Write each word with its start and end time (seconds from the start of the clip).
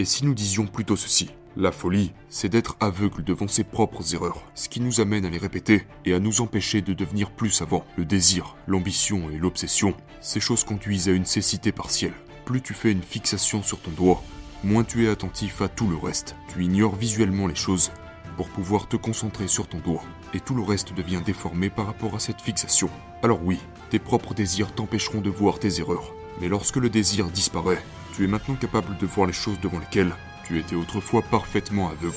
Et 0.00 0.04
si 0.04 0.24
nous 0.24 0.34
disions 0.34 0.66
plutôt 0.66 0.94
ceci 0.94 1.28
La 1.56 1.72
folie, 1.72 2.12
c'est 2.28 2.48
d'être 2.48 2.76
aveugle 2.78 3.24
devant 3.24 3.48
ses 3.48 3.64
propres 3.64 4.14
erreurs, 4.14 4.44
ce 4.54 4.68
qui 4.68 4.80
nous 4.80 5.00
amène 5.00 5.24
à 5.24 5.28
les 5.28 5.38
répéter 5.38 5.88
et 6.04 6.14
à 6.14 6.20
nous 6.20 6.40
empêcher 6.40 6.82
de 6.82 6.92
devenir 6.92 7.32
plus 7.32 7.50
savants. 7.50 7.84
Le 7.96 8.04
désir, 8.04 8.54
l'ambition 8.68 9.28
et 9.30 9.38
l'obsession, 9.38 9.94
ces 10.20 10.38
choses 10.38 10.62
conduisent 10.62 11.08
à 11.08 11.12
une 11.12 11.24
cécité 11.24 11.72
partielle. 11.72 12.12
Plus 12.44 12.62
tu 12.62 12.74
fais 12.74 12.92
une 12.92 13.02
fixation 13.02 13.60
sur 13.64 13.80
ton 13.80 13.90
doigt, 13.90 14.22
moins 14.62 14.84
tu 14.84 15.04
es 15.04 15.10
attentif 15.10 15.62
à 15.62 15.68
tout 15.68 15.88
le 15.88 15.96
reste. 15.96 16.36
Tu 16.54 16.62
ignores 16.62 16.94
visuellement 16.94 17.48
les 17.48 17.56
choses 17.56 17.90
pour 18.36 18.48
pouvoir 18.50 18.86
te 18.86 18.96
concentrer 18.96 19.48
sur 19.48 19.66
ton 19.66 19.78
doigt, 19.78 20.04
et 20.32 20.38
tout 20.38 20.54
le 20.54 20.62
reste 20.62 20.94
devient 20.94 21.22
déformé 21.26 21.70
par 21.70 21.86
rapport 21.86 22.14
à 22.14 22.20
cette 22.20 22.40
fixation. 22.40 22.88
Alors 23.24 23.40
oui, 23.42 23.58
tes 23.90 23.98
propres 23.98 24.32
désirs 24.32 24.72
t'empêcheront 24.72 25.20
de 25.20 25.28
voir 25.28 25.58
tes 25.58 25.80
erreurs, 25.80 26.14
mais 26.40 26.48
lorsque 26.48 26.76
le 26.76 26.90
désir 26.90 27.26
disparaît, 27.30 27.82
tu 28.14 28.24
es 28.24 28.26
maintenant 28.26 28.54
capable 28.54 28.96
de 28.98 29.06
voir 29.06 29.26
les 29.26 29.32
choses 29.32 29.60
devant 29.60 29.78
lesquelles 29.78 30.14
tu 30.44 30.58
étais 30.58 30.76
autrefois 30.76 31.22
parfaitement 31.22 31.90
aveugle. 31.90 32.16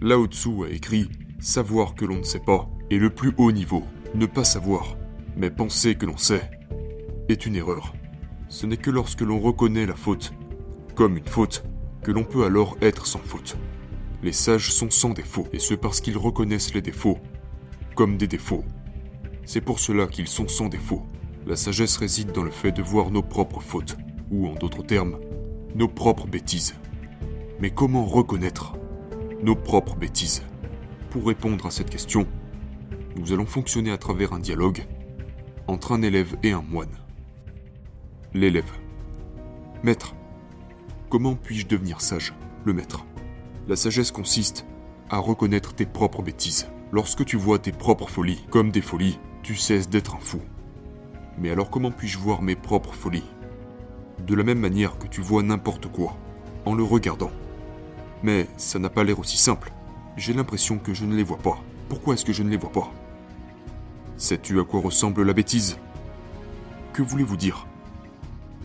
Lao 0.00 0.26
Tzu 0.26 0.64
a 0.64 0.70
écrit 0.70 1.10
Savoir 1.38 1.94
que 1.94 2.04
l'on 2.04 2.16
ne 2.16 2.22
sait 2.22 2.40
pas 2.40 2.68
est 2.90 2.96
le 2.96 3.10
plus 3.10 3.32
haut 3.36 3.52
niveau. 3.52 3.84
Ne 4.14 4.26
pas 4.26 4.44
savoir, 4.44 4.96
mais 5.38 5.50
penser 5.50 5.94
que 5.94 6.04
l'on 6.04 6.16
sait, 6.16 6.50
est 7.28 7.46
une 7.46 7.56
erreur. 7.56 7.94
Ce 8.48 8.66
n'est 8.66 8.76
que 8.76 8.90
lorsque 8.90 9.20
l'on 9.20 9.38
reconnaît 9.38 9.86
la 9.86 9.94
faute, 9.94 10.32
comme 10.94 11.16
une 11.16 11.26
faute, 11.26 11.64
que 12.02 12.10
l'on 12.10 12.24
peut 12.24 12.44
alors 12.44 12.76
être 12.82 13.06
sans 13.06 13.20
faute. 13.20 13.56
Les 14.22 14.32
sages 14.32 14.72
sont 14.72 14.90
sans 14.90 15.10
défaut, 15.10 15.46
et 15.52 15.60
ce 15.60 15.74
parce 15.74 16.00
qu'ils 16.00 16.18
reconnaissent 16.18 16.74
les 16.74 16.82
défauts, 16.82 17.18
comme 17.94 18.16
des 18.16 18.26
défauts. 18.26 18.64
C'est 19.44 19.60
pour 19.60 19.78
cela 19.78 20.08
qu'ils 20.08 20.26
sont 20.26 20.48
sans 20.48 20.68
défaut. 20.68 21.06
La 21.46 21.56
sagesse 21.56 21.96
réside 21.96 22.32
dans 22.32 22.42
le 22.42 22.50
fait 22.50 22.72
de 22.72 22.82
voir 22.82 23.10
nos 23.10 23.22
propres 23.22 23.60
fautes, 23.60 23.96
ou 24.30 24.48
en 24.48 24.54
d'autres 24.54 24.82
termes, 24.82 25.20
nos 25.74 25.88
propres 25.88 26.26
bêtises. 26.26 26.74
Mais 27.60 27.70
comment 27.70 28.04
reconnaître 28.04 28.74
nos 29.42 29.54
propres 29.54 29.96
bêtises? 29.96 30.42
Pour 31.10 31.26
répondre 31.26 31.64
à 31.66 31.70
cette 31.70 31.90
question, 31.90 32.26
nous 33.16 33.32
allons 33.32 33.46
fonctionner 33.46 33.92
à 33.92 33.98
travers 33.98 34.32
un 34.32 34.40
dialogue 34.40 34.84
entre 35.68 35.92
un 35.92 36.02
élève 36.02 36.36
et 36.42 36.52
un 36.52 36.62
moine. 36.62 36.96
L'élève. 38.34 38.72
Maître, 39.82 40.14
comment 41.10 41.36
puis-je 41.36 41.66
devenir 41.66 42.00
sage 42.00 42.34
Le 42.64 42.72
maître? 42.72 43.04
La 43.68 43.76
sagesse 43.76 44.10
consiste 44.10 44.66
à 45.10 45.18
reconnaître 45.18 45.74
tes 45.74 45.86
propres 45.86 46.22
bêtises. 46.22 46.68
Lorsque 46.90 47.24
tu 47.24 47.36
vois 47.36 47.58
tes 47.58 47.70
propres 47.70 48.08
folies 48.08 48.44
comme 48.50 48.70
des 48.70 48.80
folies, 48.80 49.20
tu 49.42 49.54
cesses 49.54 49.90
d'être 49.90 50.16
un 50.16 50.20
fou. 50.20 50.40
Mais 51.38 51.50
alors 51.50 51.70
comment 51.70 51.90
puis-je 51.90 52.18
voir 52.18 52.42
mes 52.42 52.56
propres 52.56 52.94
folies? 52.94 53.30
De 54.26 54.34
la 54.34 54.42
même 54.42 54.58
manière 54.58 54.98
que 54.98 55.06
tu 55.06 55.20
vois 55.20 55.42
n'importe 55.42 55.86
quoi, 55.92 56.16
en 56.64 56.74
le 56.74 56.82
regardant. 56.82 57.30
Mais 58.22 58.48
ça 58.56 58.78
n'a 58.78 58.88
pas 58.88 59.04
l'air 59.04 59.20
aussi 59.20 59.36
simple. 59.36 59.72
J'ai 60.16 60.32
l'impression 60.32 60.78
que 60.78 60.94
je 60.94 61.04
ne 61.04 61.14
les 61.14 61.22
vois 61.22 61.38
pas. 61.38 61.62
Pourquoi 61.88 62.14
est-ce 62.14 62.24
que 62.24 62.32
je 62.32 62.42
ne 62.42 62.48
les 62.48 62.56
vois 62.56 62.72
pas? 62.72 62.90
Sais-tu 64.18 64.58
à 64.58 64.64
quoi 64.64 64.80
ressemble 64.80 65.22
la 65.22 65.32
bêtise? 65.32 65.78
Que 66.92 67.02
voulez-vous 67.02 67.36
dire? 67.36 67.68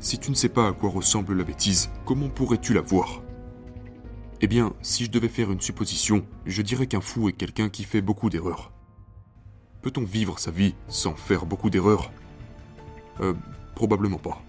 Si 0.00 0.18
tu 0.18 0.30
ne 0.30 0.34
sais 0.34 0.48
pas 0.48 0.68
à 0.68 0.72
quoi 0.72 0.88
ressemble 0.88 1.36
la 1.36 1.44
bêtise, 1.44 1.90
comment 2.06 2.30
pourrais-tu 2.30 2.72
la 2.72 2.80
voir? 2.80 3.20
Eh 4.40 4.46
bien, 4.46 4.72
si 4.80 5.04
je 5.04 5.10
devais 5.10 5.28
faire 5.28 5.52
une 5.52 5.60
supposition, 5.60 6.24
je 6.46 6.62
dirais 6.62 6.86
qu'un 6.86 7.02
fou 7.02 7.28
est 7.28 7.34
quelqu'un 7.34 7.68
qui 7.68 7.84
fait 7.84 8.00
beaucoup 8.00 8.30
d'erreurs. 8.30 8.72
Peut-on 9.82 10.04
vivre 10.04 10.38
sa 10.38 10.50
vie 10.50 10.74
sans 10.88 11.14
faire 11.14 11.44
beaucoup 11.44 11.68
d'erreurs? 11.68 12.10
Euh, 13.20 13.34
probablement 13.74 14.16
pas. 14.16 14.42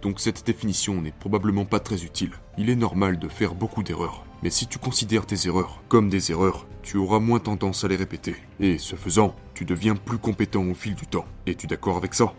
Donc 0.00 0.20
cette 0.20 0.46
définition 0.46 1.02
n'est 1.02 1.10
probablement 1.10 1.64
pas 1.64 1.80
très 1.80 2.04
utile. 2.04 2.34
Il 2.60 2.68
est 2.68 2.76
normal 2.76 3.18
de 3.18 3.26
faire 3.26 3.54
beaucoup 3.54 3.82
d'erreurs. 3.82 4.22
Mais 4.42 4.50
si 4.50 4.66
tu 4.66 4.78
considères 4.78 5.24
tes 5.24 5.46
erreurs 5.46 5.80
comme 5.88 6.10
des 6.10 6.30
erreurs, 6.30 6.66
tu 6.82 6.98
auras 6.98 7.18
moins 7.18 7.38
tendance 7.38 7.84
à 7.84 7.88
les 7.88 7.96
répéter. 7.96 8.36
Et 8.60 8.76
ce 8.76 8.96
faisant, 8.96 9.34
tu 9.54 9.64
deviens 9.64 9.96
plus 9.96 10.18
compétent 10.18 10.62
au 10.66 10.74
fil 10.74 10.94
du 10.94 11.06
temps. 11.06 11.24
Es-tu 11.46 11.66
d'accord 11.66 11.96
avec 11.96 12.12
ça? 12.12 12.34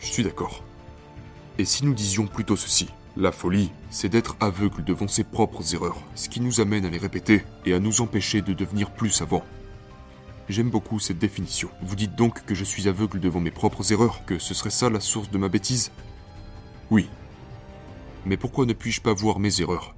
Je 0.00 0.06
suis 0.06 0.24
d'accord. 0.24 0.64
Et 1.58 1.64
si 1.64 1.84
nous 1.84 1.94
disions 1.94 2.26
plutôt 2.26 2.56
ceci 2.56 2.88
La 3.16 3.30
folie, 3.30 3.70
c'est 3.88 4.08
d'être 4.08 4.34
aveugle 4.40 4.82
devant 4.82 5.06
ses 5.06 5.22
propres 5.22 5.76
erreurs, 5.76 6.02
ce 6.16 6.28
qui 6.28 6.40
nous 6.40 6.60
amène 6.60 6.84
à 6.84 6.90
les 6.90 6.98
répéter 6.98 7.44
et 7.66 7.72
à 7.72 7.78
nous 7.78 8.00
empêcher 8.00 8.42
de 8.42 8.52
devenir 8.52 8.90
plus 8.90 9.10
savants. 9.10 9.44
J'aime 10.48 10.70
beaucoup 10.70 10.98
cette 10.98 11.20
définition. 11.20 11.68
Vous 11.82 11.94
dites 11.94 12.16
donc 12.16 12.44
que 12.46 12.56
je 12.56 12.64
suis 12.64 12.88
aveugle 12.88 13.20
devant 13.20 13.40
mes 13.40 13.52
propres 13.52 13.92
erreurs, 13.92 14.24
que 14.26 14.40
ce 14.40 14.54
serait 14.54 14.70
ça 14.70 14.90
la 14.90 14.98
source 14.98 15.30
de 15.30 15.38
ma 15.38 15.48
bêtise? 15.48 15.92
Oui. 16.90 17.08
Mais 18.26 18.36
pourquoi 18.36 18.66
ne 18.66 18.72
puis-je 18.72 19.00
pas 19.00 19.14
voir 19.14 19.38
mes 19.38 19.60
erreurs? 19.60 19.94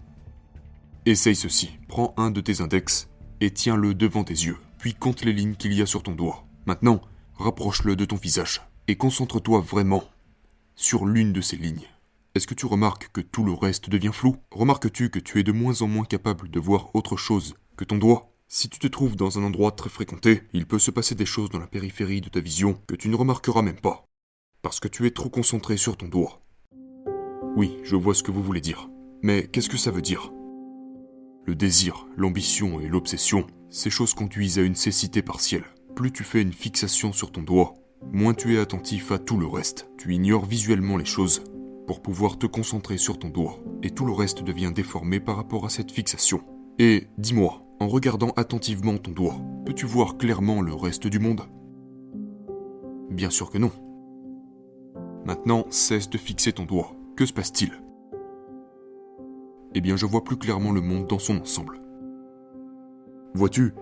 Essaye 1.06 1.34
ceci. 1.34 1.70
Prends 1.88 2.12
un 2.18 2.30
de 2.30 2.42
tes 2.42 2.60
index 2.60 3.08
et 3.40 3.50
tiens-le 3.50 3.94
devant 3.94 4.22
tes 4.22 4.34
yeux, 4.34 4.58
puis 4.78 4.92
compte 4.92 5.24
les 5.24 5.32
lignes 5.32 5.54
qu'il 5.54 5.72
y 5.72 5.80
a 5.80 5.86
sur 5.86 6.02
ton 6.02 6.14
doigt. 6.14 6.44
Maintenant, 6.66 7.00
rapproche-le 7.36 7.96
de 7.96 8.04
ton 8.04 8.16
visage 8.16 8.60
et 8.86 8.96
concentre-toi 8.96 9.60
vraiment 9.60 10.04
sur 10.74 11.06
l'une 11.06 11.32
de 11.32 11.40
ces 11.40 11.56
lignes. 11.56 11.86
Est-ce 12.34 12.46
que 12.46 12.52
tu 12.52 12.66
remarques 12.66 13.10
que 13.14 13.22
tout 13.22 13.44
le 13.44 13.54
reste 13.54 13.88
devient 13.88 14.12
flou? 14.12 14.36
Remarques-tu 14.50 15.08
que 15.08 15.18
tu 15.18 15.40
es 15.40 15.42
de 15.42 15.52
moins 15.52 15.80
en 15.80 15.88
moins 15.88 16.04
capable 16.04 16.50
de 16.50 16.60
voir 16.60 16.94
autre 16.94 17.16
chose 17.16 17.54
que 17.78 17.84
ton 17.84 17.96
doigt? 17.96 18.34
Si 18.46 18.68
tu 18.68 18.78
te 18.78 18.86
trouves 18.86 19.16
dans 19.16 19.38
un 19.38 19.42
endroit 19.42 19.72
très 19.72 19.88
fréquenté, 19.88 20.42
il 20.52 20.66
peut 20.66 20.78
se 20.78 20.90
passer 20.90 21.14
des 21.14 21.26
choses 21.26 21.48
dans 21.48 21.58
la 21.58 21.66
périphérie 21.66 22.20
de 22.20 22.28
ta 22.28 22.40
vision 22.40 22.78
que 22.86 22.94
tu 22.94 23.08
ne 23.08 23.16
remarqueras 23.16 23.62
même 23.62 23.80
pas, 23.80 24.04
parce 24.60 24.80
que 24.80 24.88
tu 24.88 25.06
es 25.06 25.12
trop 25.12 25.30
concentré 25.30 25.78
sur 25.78 25.96
ton 25.96 26.08
doigt. 26.08 26.42
Oui, 27.58 27.76
je 27.82 27.96
vois 27.96 28.14
ce 28.14 28.22
que 28.22 28.30
vous 28.30 28.44
voulez 28.44 28.60
dire. 28.60 28.88
Mais 29.20 29.48
qu'est-ce 29.48 29.68
que 29.68 29.76
ça 29.76 29.90
veut 29.90 30.00
dire? 30.00 30.32
Le 31.44 31.56
désir, 31.56 32.06
l'ambition 32.16 32.78
et 32.78 32.86
l'obsession, 32.86 33.48
ces 33.68 33.90
choses 33.90 34.14
conduisent 34.14 34.60
à 34.60 34.62
une 34.62 34.76
cécité 34.76 35.22
partielle. 35.22 35.64
Plus 35.96 36.12
tu 36.12 36.22
fais 36.22 36.40
une 36.40 36.52
fixation 36.52 37.12
sur 37.12 37.32
ton 37.32 37.42
doigt, 37.42 37.74
moins 38.12 38.32
tu 38.32 38.54
es 38.54 38.60
attentif 38.60 39.10
à 39.10 39.18
tout 39.18 39.36
le 39.36 39.48
reste. 39.48 39.90
Tu 39.98 40.14
ignores 40.14 40.44
visuellement 40.44 40.96
les 40.96 41.04
choses 41.04 41.42
pour 41.88 42.00
pouvoir 42.00 42.38
te 42.38 42.46
concentrer 42.46 42.96
sur 42.96 43.18
ton 43.18 43.28
doigt, 43.28 43.58
et 43.82 43.90
tout 43.90 44.06
le 44.06 44.12
reste 44.12 44.44
devient 44.44 44.70
déformé 44.72 45.18
par 45.18 45.34
rapport 45.34 45.66
à 45.66 45.68
cette 45.68 45.90
fixation. 45.90 46.42
Et 46.78 47.08
dis-moi, 47.18 47.64
en 47.80 47.88
regardant 47.88 48.30
attentivement 48.36 48.98
ton 48.98 49.10
doigt, 49.10 49.40
peux-tu 49.66 49.84
voir 49.84 50.16
clairement 50.16 50.62
le 50.62 50.74
reste 50.74 51.08
du 51.08 51.18
monde? 51.18 51.42
Bien 53.10 53.30
sûr 53.30 53.50
que 53.50 53.58
non. 53.58 53.72
Maintenant, 55.24 55.66
cesse 55.70 56.08
de 56.08 56.18
fixer 56.18 56.52
ton 56.52 56.64
doigt. 56.64 56.92
Que 57.18 57.26
se 57.26 57.32
passe-t-il? 57.32 57.72
Eh 59.74 59.80
bien, 59.80 59.96
je 59.96 60.06
vois 60.06 60.22
plus 60.22 60.36
clairement 60.36 60.70
le 60.70 60.80
monde 60.80 61.08
dans 61.08 61.18
son 61.18 61.40
ensemble. 61.40 61.80
Vois-tu, 63.34 63.74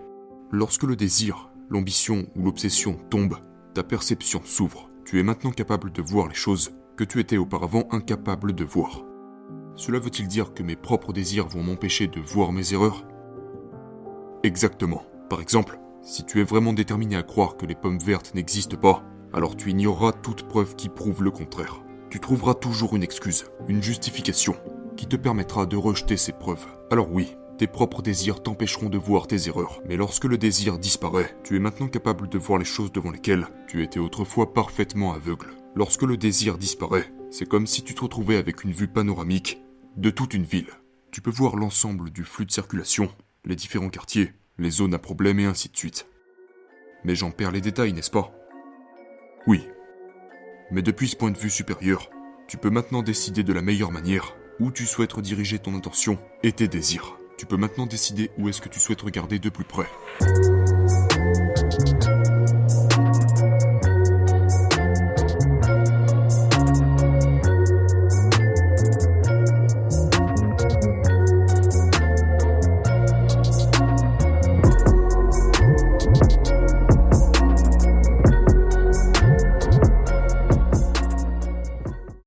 lorsque 0.50 0.84
le 0.84 0.97
désir, 0.97 1.50
l'ambition 1.69 2.28
ou 2.34 2.44
l'obsession 2.44 2.98
tombe, 3.10 3.36
ta 3.74 3.82
perception 3.82 4.41
s'ouvre. 4.42 4.88
Tu 5.04 5.20
es 5.20 5.22
maintenant 5.22 5.50
capable 5.50 5.92
de 5.92 6.00
voir 6.00 6.28
les 6.28 6.34
choses 6.34 6.70
que 6.97 7.04
tu 7.04 7.20
étais 7.20 7.36
auparavant 7.36 7.86
incapable 7.91 8.54
de 8.54 8.64
voir. 8.64 9.04
Cela 9.74 9.98
veut-il 9.98 10.28
dire 10.28 10.54
que 10.54 10.62
mes 10.62 10.74
propres 10.74 11.12
désirs 11.12 11.47
vont 11.47 11.62
m'empêcher 11.62 12.06
de 12.06 12.20
voir 12.20 12.53
mes 12.53 12.72
erreurs? 12.72 13.06
Exactement. 14.44 15.03
Par 15.28 15.42
exemple, 15.42 15.78
si 16.00 16.24
tu 16.24 16.41
es 16.41 16.44
vraiment 16.44 16.72
déterminé 16.72 17.16
à 17.16 17.22
croire 17.22 17.59
que 17.59 17.66
les 17.66 17.74
pommes 17.74 17.98
vertes 17.98 18.34
n'existent 18.34 18.78
pas, 18.78 19.04
alors 19.34 19.56
tu 19.56 19.72
ignoreras 19.72 20.12
toute 20.12 20.48
preuve 20.48 20.74
qui 20.74 20.88
prouve 20.88 21.22
le 21.22 21.30
contraire 21.30 21.83
tu 22.10 22.20
trouveras 22.20 22.54
toujours 22.54 22.97
une 22.97 23.03
excuse, 23.03 23.47
une 23.68 23.82
justification, 23.82 24.56
qui 24.97 25.06
te 25.06 25.16
permettra 25.16 25.66
de 25.66 25.76
rejeter 25.76 26.16
ces 26.16 26.32
preuves. 26.32 26.66
Alors 26.91 27.10
oui, 27.12 27.36
tes 27.58 27.66
propres 27.66 28.03
désirs 28.03 28.42
t'empêcheront 28.42 28.88
de 28.88 28.98
voir 28.98 29.26
tes 29.26 29.48
erreurs, 29.48 29.80
mais 29.88 29.97
lorsque 29.97 30.24
le 30.24 30.38
désir 30.38 30.78
disparaît, 30.78 31.34
tu 31.42 31.56
es 31.56 31.58
maintenant 31.58 31.88
capable 31.88 32.28
de 32.28 32.38
voir 32.38 32.58
les 32.58 32.64
choses 32.64 32.92
devant 32.92 33.10
lesquelles 33.10 33.47
tu 33.66 33.82
étais 33.82 33.98
autrefois 33.98 34.53
parfaitement 34.53 35.14
aveugle. 35.14 35.48
Lorsque 35.74 36.03
le 36.03 36.16
désir 36.16 36.58
disparaît, 36.58 37.10
c'est 37.30 37.48
comme 37.48 37.66
si 37.66 37.82
tu 37.82 37.94
te 37.94 38.03
retrouvais 38.03 38.36
avec 38.36 38.64
une 38.64 38.72
vue 38.72 38.88
panoramique 38.88 39.62
de 39.97 40.10
toute 40.10 40.34
une 40.34 40.44
ville. 40.44 40.70
Tu 41.10 41.20
peux 41.20 41.30
voir 41.30 41.56
l'ensemble 41.56 42.10
du 42.10 42.24
flux 42.24 42.47
de 42.47 42.52
circulation, 42.52 43.10
les 43.44 43.56
différents 43.56 43.88
quartiers, 43.88 44.32
les 44.59 44.70
zones 44.70 44.94
à 44.94 44.98
problème 44.98 45.41
et 45.41 45.47
ainsi 45.47 45.68
de 45.68 45.76
suite. 45.76 46.06
Mais 47.04 47.14
j'en 47.14 47.30
perds 47.30 47.52
les 47.52 47.60
détails, 47.60 47.92
n'est-ce 47.92 48.10
pas? 48.10 48.32
Oui, 49.47 49.66
mais 50.71 50.83
depuis 50.83 51.09
ce 51.09 51.16
point 51.16 51.30
de 51.30 51.39
vue 51.39 51.51
supérieur, 51.51 52.10
tu 52.48 52.57
peux 52.57 52.71
maintenant 52.71 53.03
décider 53.03 53.42
de 53.42 53.53
la 53.53 53.63
meilleure 53.63 53.92
manière 53.92 54.36
où 54.60 54.71
tu 54.71 54.86
souhaites 54.86 55.13
rediriger 55.13 55.59
ton 55.59 55.74
intention 55.74 56.18
et 56.42 56.53
tes 56.53 56.68
désirs. 56.68 57.18
Tu 57.36 57.47
peux 57.47 57.57
maintenant 57.57 57.86
décider 57.86 58.30
où 58.39 58.48
est-ce 58.48 58.60
que 58.60 58.68
tu 58.68 58.80
souhaites 58.80 59.03
regarder 59.03 59.39
de 59.39 59.51
plus 59.51 59.65
près. 59.65 59.86